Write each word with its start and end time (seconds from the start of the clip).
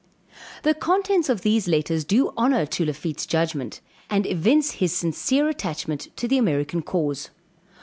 The 0.63 0.73
contents 0.73 1.29
of 1.29 1.41
these 1.41 1.67
letters 1.67 2.03
do 2.03 2.33
honor 2.35 2.65
to 2.65 2.85
Lafitte's 2.87 3.27
judgment, 3.27 3.81
and 4.09 4.25
evince 4.25 4.71
his 4.71 4.91
sincere 4.93 5.47
attachment 5.47 6.07
to 6.17 6.27
the 6.27 6.39
American 6.39 6.81
cause. 6.81 7.29